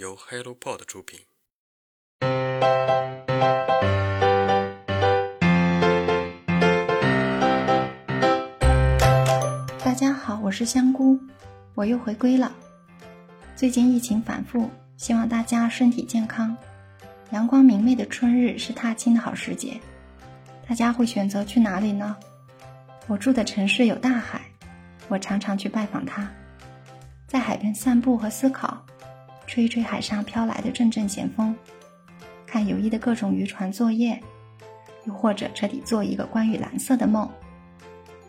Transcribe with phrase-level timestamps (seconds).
[0.00, 1.20] 由 HelloPod 出品。
[9.84, 11.20] 大家好，我是香菇，
[11.74, 12.50] 我又回归了。
[13.54, 16.56] 最近疫情反复，希望大家身体健康。
[17.32, 19.78] 阳光明媚的春日是踏青的好时节，
[20.66, 22.16] 大家会选择去哪里呢？
[23.06, 24.40] 我住的城市有大海，
[25.08, 26.26] 我常常去拜访它，
[27.26, 28.86] 在海边散步和思考。
[29.50, 31.52] 吹吹海上飘来的阵阵咸风，
[32.46, 34.22] 看游弋的各种渔船作业，
[35.06, 37.28] 又或者彻底做一个关于蓝色的梦。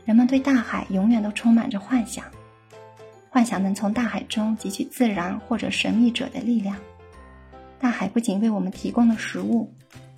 [0.03, 2.25] 人们对大海永远都充满着幻想，
[3.29, 6.75] 幻想能从大海中汲取自然或者神秘者的力量。
[7.77, 9.71] 大海不仅为我们提供了食物，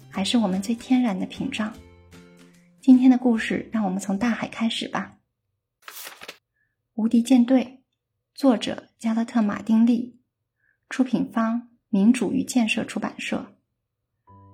[0.09, 1.73] 还是我们最天然的屏障。
[2.79, 5.15] 今天的故事，让我们从大海开始吧。
[6.93, 7.65] 《无敌舰队》，
[8.33, 10.22] 作者加勒特·马丁利。
[10.93, 13.43] 出品方：民主与建设出版社。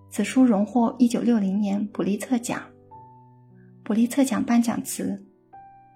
[0.10, 2.64] 此书荣获一九六零年普利策奖。
[3.84, 5.22] 普利策奖颁奖词：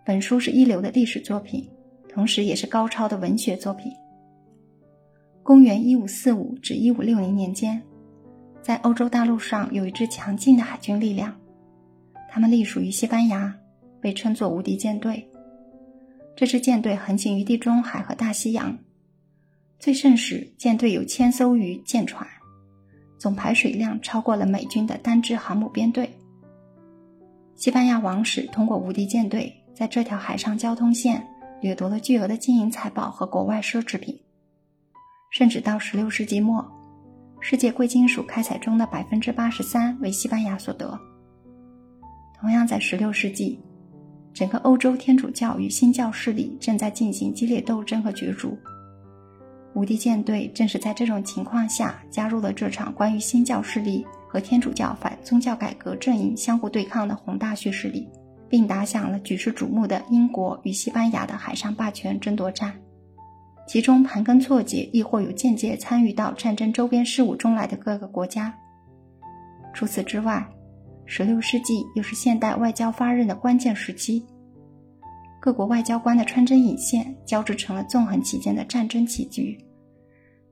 [0.06, 1.66] 本书是一流的历史作品，
[2.10, 3.90] 同时也是高超的文学作品。
[5.44, 7.82] 公元一五四五至一五六零年间，
[8.62, 11.34] 在欧洲大陆上有一支强劲的海军力量，
[12.30, 13.56] 他们隶属于西班牙，
[14.02, 15.26] 被称作无敌舰队。
[16.36, 18.78] 这支舰队横行于地中海和大西洋。
[19.84, 22.26] 最盛时，舰队有千艘余舰船，
[23.18, 26.10] 总排水量超过了美军的单支航母编队。
[27.58, 31.22] 西班牙王室通过无敌舰队，在这条海上交通线
[31.62, 34.18] 掠夺了巨额的金银财宝和国外奢侈品，
[35.34, 36.66] 甚至到16世纪末，
[37.42, 40.98] 世界贵金属开采中的百分之八十三为西班牙所得。
[42.40, 43.60] 同样在16世纪，
[44.34, 48.58] 整个欧洲天主教与新教势力正在进行激烈斗争和角逐。
[49.76, 58.08] 无敌舰队正是在这种情况下加入了这场关于新教势力和天主教反宗教改革阵营相互对抗的宏大叙事里，
[58.50, 62.74] 并打响了举世瞩目的英国与西班牙的海上霸权争夺战。
[63.66, 68.54] 其中盘根错节，亦或有间接参与到战争周边事务中来的各个国家。
[69.74, 70.46] 除此之外
[71.08, 74.26] ，16世纪又是现代外交发轫的关键时期。
[75.44, 79.60] 各国外交官的穿针引线交织成了纵横其间的战争棋局，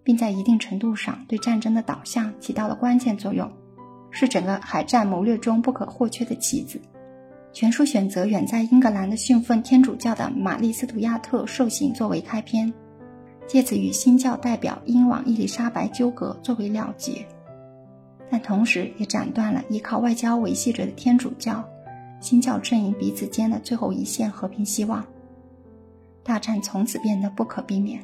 [0.04, 3.50] 并在一定程度上对战争的导向起到了关键作用，
[4.10, 6.82] 是整个海战谋略中不可或缺的棋子。
[7.54, 12.74] 全书选择远在英格兰的信奉天主教的玛丽·斯图亚特受刑作为开篇，
[13.48, 17.26] 借此与新教代表英王伊丽莎白纠葛作为了结，
[18.30, 21.66] 但同时也斩断了依靠外交维系着的天主教。
[22.22, 25.06] 新教阵营彼此间的最后一线和平希望，
[26.24, 28.00] 大战从此变得不可避免。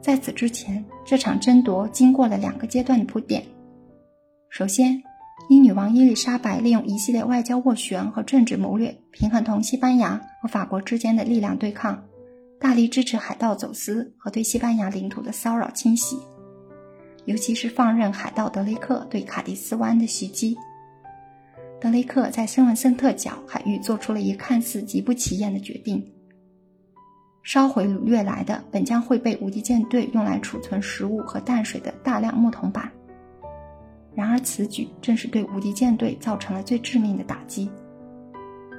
[0.00, 3.42] 在此之前，这场争夺经过了两个阶段的铺垫。
[4.50, 5.02] 首先，
[5.48, 12.04] 英女王伊丽莎白利用一系列外交斡旋和政治谋略，平衡同西班牙和法国之间的力量对抗，
[12.60, 16.18] 大力支持海盗走私和对西班牙领土的骚扰侵袭，
[17.24, 20.56] 尤其是放任海盗德雷克对卡迪斯湾的袭击。
[21.80, 26.12] 德雷克在圣文森特角海域做出了一看似极不起眼的决定：
[27.42, 32.92] 烧毁掳掠来的本将会被无敌舰队用来储存食物和淡水的大量木桶板。
[34.14, 37.70] 然而，此举正是对无敌舰队造成了最致命的打击。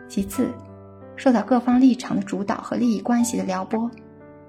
[0.08, 0.52] 其次，
[1.16, 3.90] 受到各方立场的主导和利益关系的撩拨，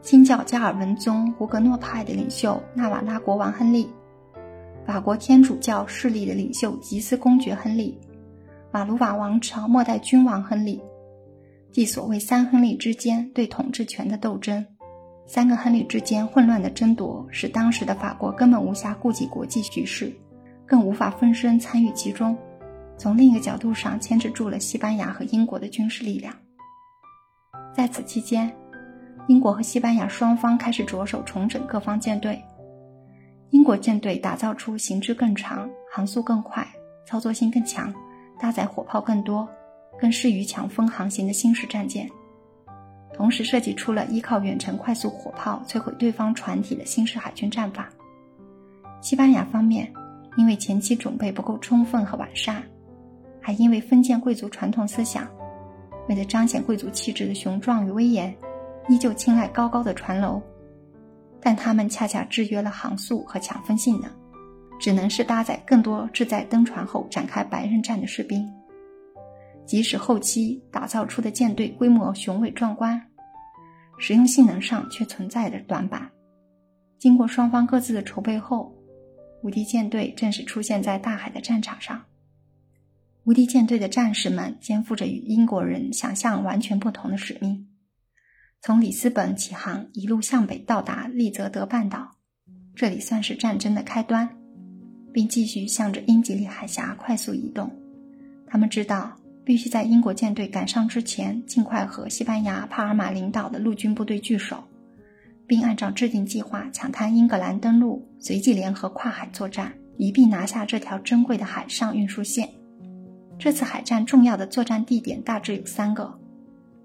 [0.02, 3.88] 新教加尔文宗胡格诺派的领袖纳瓦拉国王亨利，
[4.84, 7.98] 法国天主教势力的领袖吉斯公爵亨利。
[8.74, 10.80] 马鲁瓦王朝末代君王亨利，
[11.70, 14.64] 即所谓三亨利之间对统治权的斗争，
[15.26, 20.10] 三个亨利之间混乱的争夺，使当时的法国根本无暇顾及国际局势，
[20.64, 22.34] 更无法分身参与其中。
[22.96, 26.34] 从另一个角度上，牵制住了西班牙和英国的军事力量。
[27.74, 28.50] 在此期间，
[29.26, 32.42] 英国和西班牙双方开始着手重整各方舰队。
[33.50, 36.66] 英国舰队打造出行至更长、航速更快、
[37.06, 37.92] 操作性更强。
[38.42, 39.48] 搭载火炮更多、
[40.00, 42.10] 更适于强风航行的新式战舰，
[43.14, 47.88] 同时设计出了依靠远程快速火炮摧毁对方船体的新式海军战法。
[49.00, 49.88] 西班牙方面
[50.36, 52.60] 因为前期准备不够充分和完善，
[53.40, 55.28] 还因为封建贵族传统思想，
[56.08, 58.34] 为了彰显贵族气质的雄壮与威严，
[58.88, 60.42] 依旧青睐高高的船楼，
[61.40, 64.10] 但他们恰恰制约了航速和抢风性能。
[64.82, 68.52] 只能是搭载更多志在登船后展开白刃战的士兵，
[69.64, 73.00] 即使后期打造出的舰队规模雄伟壮观，
[73.96, 76.10] 实用性能上却存在着短板。
[76.98, 78.74] 经过双方各自的筹备后，
[79.44, 82.02] 无敌舰队正式出现在大海的战场上。
[83.22, 87.68] 无敌舰队的战士们肩负着与英国人想象完全不同的使命，
[88.60, 92.16] 从里斯本起航，一路向北到达利泽德半岛，
[92.74, 94.41] 这里算是战争的开端，
[95.12, 97.70] 并继续向着英吉利海峡快速移动。
[98.46, 99.12] 他们知道，
[99.44, 104.62] 必须在英国舰队赶上之前，尽快和西班牙帕尔马领导的陆军部队聚首，
[105.46, 112.48] 并按照制定计划抢滩英格兰登陆，随即联合跨海作战，一并拿下这条珍贵的海上运输线。
[113.38, 116.16] 这次海战重要的作战地点大致有三个：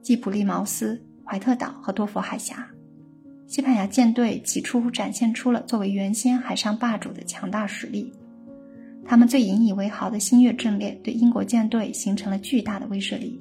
[0.01, 2.67] 基普利茅斯、怀特岛和多佛海峡。
[3.45, 8.11] 西班牙舰队起初展现出了作为原先海上霸主的强大实力，
[9.07, 13.39] 他们最引以为豪的新月阵列对英国舰队形成了巨大的威慑力，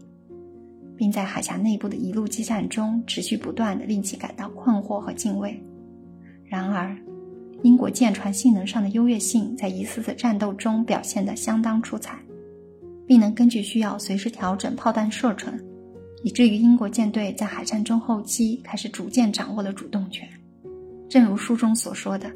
[0.96, 5.60] 并在海峡内部的一路激战中持续不断的令其感到困惑和敬畏。
[6.44, 6.96] 然而，
[7.62, 12.16] 英国舰船性能上的优越性在一次次战斗中表现得相当出彩。
[13.08, 15.56] 并能根据需要随时调整炮弹射程，
[16.24, 20.28] 以至于英国舰队在海战中后期开始逐渐掌握了主动权。
[21.08, 22.28] 正如书中所说的，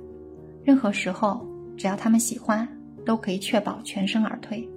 [0.63, 1.45] 任何时候
[1.77, 2.67] 只要他们喜欢，
[3.05, 4.69] 都可以确保全身而退。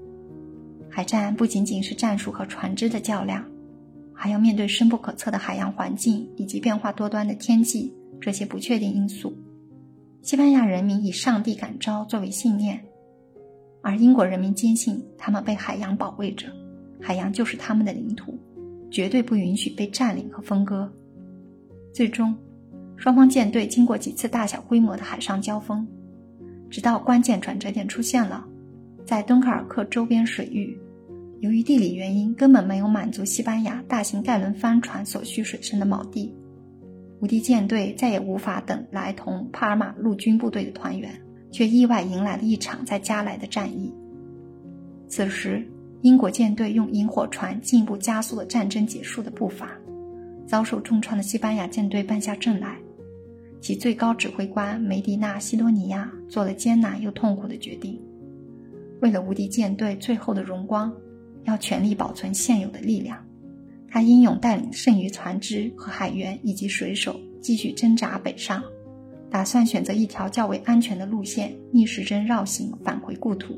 [0.89, 3.43] 海战不仅仅是战术和船只的较量，
[4.13, 9.35] 还要面对深不可测的海洋环境以及变化多端的天气这些不确定因素。
[10.21, 12.79] 西班牙人民以上帝感召作为信念。
[13.81, 16.47] 而英国人民坚信，他们被海洋保卫着，
[17.01, 18.39] 海洋就是他们的领土，
[18.89, 20.89] 绝对不允许被占领和分割。
[21.93, 22.33] 最终，
[22.95, 25.85] 双方舰队经过几次大小规模的海上交锋，
[26.73, 28.43] 直到关键转折点出现了，
[29.05, 30.75] 在敦刻尔克周边水域，
[31.39, 36.33] 由于地理原因，根本没有满足西班牙大型盖伦帆船所需水深的锚地，
[37.19, 41.11] 无敌舰队再也无法等来同帕尔马陆军部队的团圆。
[41.51, 43.93] 却意外迎来了一场在加来的战役。
[45.07, 45.63] 此时，
[46.01, 49.69] 英国舰队用引火船进一步加速了战争结束的步伐。
[50.47, 52.75] 遭受重创的西班牙舰队败下阵来，
[53.63, 57.97] 其最高指挥官梅迪纳·西多尼亚做了艰难又痛苦的决定：
[58.99, 60.93] 为了无敌舰队最后的荣光，
[61.45, 63.25] 要全力保存现有的力量。
[63.87, 68.61] 他英勇带领剩余船只和海员以及水手继续挣扎北上。
[69.29, 73.57] 打算选择一条较为安全的路线，逆时针绕行返回故土。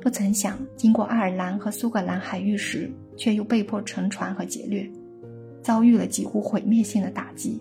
[0.00, 4.88] 不曾想，经过爱尔兰和苏格兰海域时，却又被迫沉船和劫掠，
[5.64, 7.60] 遭遇了几乎毁灭性的打击。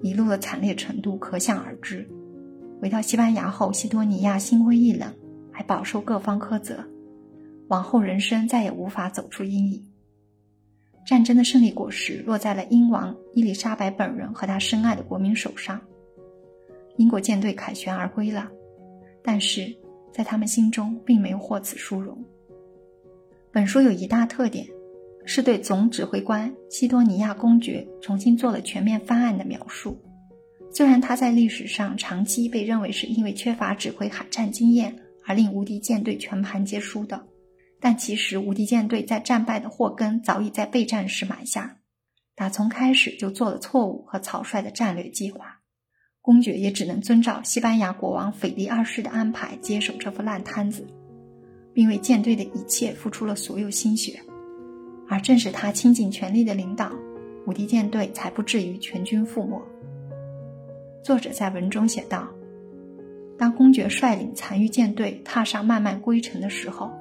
[0.00, 2.08] 一路的惨烈程度可想而知。
[2.80, 5.12] 回到西班牙后，西多尼亚心灰意冷，
[5.52, 6.82] 还饱受各方苛责，
[7.68, 9.84] 往后人生再也无法走出阴影。
[11.06, 15.80] 战争的胜利果实落在了英王伊丽莎白本人和他深爱的国民手上。
[16.96, 18.50] 英国舰队凯旋而归了，
[19.22, 19.74] 但是
[20.12, 22.22] 在他们心中并没有获此殊荣。
[23.50, 24.66] 本书有一大特点，
[25.24, 30.00] 是对总指挥官西多尼亚公爵重新做了全面翻案的描述。
[30.72, 34.96] 虽然他在历史上长期被认为是因为缺乏指挥海战经验
[35.26, 37.26] 而令无敌舰队全盘皆输的，
[37.80, 41.78] 但其实无敌舰队在战败的祸根早已在备战时埋下，
[42.36, 45.60] 打从开始就做了错误和草率的战略计划。
[46.22, 50.86] 公爵也只能遵照西班牙国王腓力二世的安排接手这副烂摊子，
[51.72, 54.20] 并为舰队的一切付出了所有心血。
[55.10, 56.92] 而正是他倾尽全力的领导，
[57.44, 59.60] 无敌舰队才不至于全军覆没。
[61.02, 62.28] 作者在文中写道
[63.36, 66.92] ：“当公爵率领残余舰队踏上漫漫归程的时候，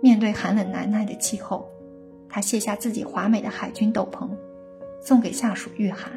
[0.00, 1.68] 面对寒冷难耐的气候，
[2.28, 4.30] 他卸下自己华美的海军斗篷，
[5.02, 6.12] 送给下属御寒。”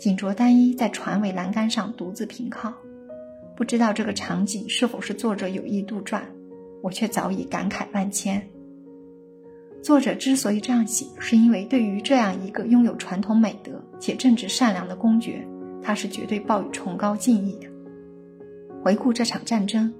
[0.00, 2.72] 仅着单衣在船尾栏杆上独自平靠，
[3.54, 6.22] 不知道这个场景是否是作者有意杜撰，
[6.82, 8.49] 我却早已感慨万千。
[9.82, 15.46] 作者之所以这样写，是因为对于这样一个拥有传统美德且正直善良的公爵，
[15.82, 17.66] 他是绝对抱有崇高敬意的。
[18.82, 19.92] 回顾这场战争，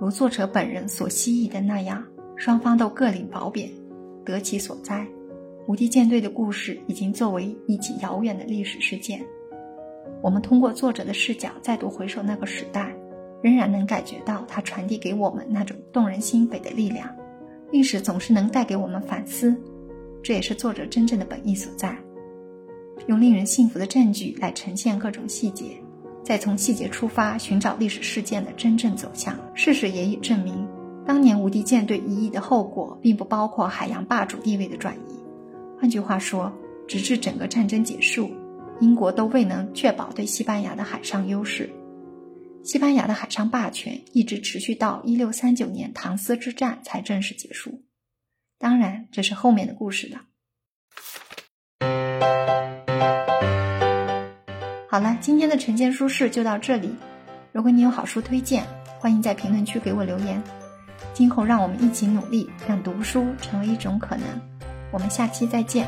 [0.00, 2.02] 如作者本人所希冀的那样，
[2.36, 3.70] 双方都各领褒贬，
[4.24, 5.06] 得其所哉。
[5.66, 9.22] 无敌舰队的故事已经作为一起遥远的历史事件，
[10.22, 12.94] 我们通过作者的视角再度回首那个时代，
[13.42, 17.08] 仍然能感觉到它传递给我们那种动人心扉的力量。
[17.74, 19.52] 历史总是能带给我们反思，
[20.22, 21.98] 这也是作者真正的本意所在。
[23.08, 25.76] 用令人信服的证据来呈现各种细节，
[26.22, 29.36] 再从细节出发寻找历史事件的真正走向。
[29.54, 30.64] 事实也已证明，
[31.04, 35.14] 当年无敌舰队一役的后果，并不包括海洋霸主地位的转移。
[35.76, 36.52] 换句话说，
[36.86, 38.30] 直至整个战争结束，
[38.78, 41.68] 英国都未能确保对西班牙的海上优势。
[42.64, 47.84] 西班牙的海上霸权一直持续到一六三九年唐斯之战才正式结束。
[48.58, 50.22] 当然，这是后面的故事了。
[54.88, 56.94] 好了，今天的晨间书事就到这里。
[57.52, 58.64] 如果你有好书推荐，
[58.98, 60.42] 欢迎在评论区给我留言。
[61.12, 64.26] 今后让我们一起努力，让读书成为一种可能。
[64.90, 65.86] 我们下期再见。